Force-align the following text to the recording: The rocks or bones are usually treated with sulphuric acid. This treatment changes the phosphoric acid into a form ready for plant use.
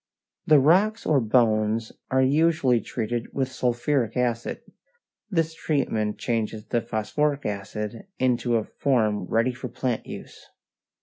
The 0.47 0.57
rocks 0.57 1.05
or 1.05 1.19
bones 1.21 1.91
are 2.09 2.23
usually 2.23 2.81
treated 2.81 3.35
with 3.35 3.51
sulphuric 3.51 4.17
acid. 4.17 4.63
This 5.29 5.53
treatment 5.53 6.17
changes 6.17 6.65
the 6.65 6.81
phosphoric 6.81 7.45
acid 7.45 8.07
into 8.17 8.55
a 8.55 8.63
form 8.63 9.25
ready 9.25 9.53
for 9.53 9.67
plant 9.67 10.07
use. 10.07 10.47